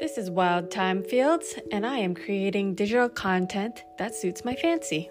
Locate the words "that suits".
3.98-4.46